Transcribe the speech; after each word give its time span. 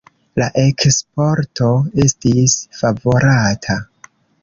La 0.41 0.45
eksporto 0.61 1.69
estis 2.07 2.59
favorata. 2.81 3.81